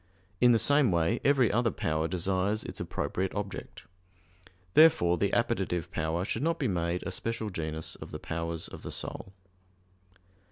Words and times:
In 0.39 0.51
the 0.51 0.57
same 0.57 0.91
way 0.91 1.19
every 1.23 1.51
other 1.51 1.69
power 1.69 2.07
desires 2.07 2.63
its 2.63 2.79
appropriate 2.79 3.35
object. 3.35 3.83
Therefore 4.73 5.15
the 5.15 5.31
appetitive 5.31 5.91
power 5.91 6.25
should 6.25 6.41
not 6.41 6.57
be 6.57 6.67
made 6.67 7.03
a 7.03 7.11
special 7.11 7.51
genus 7.51 7.93
of 7.97 8.09
the 8.09 8.17
powers 8.17 8.67
of 8.67 8.81
the 8.81 8.91
soul. 8.91 9.31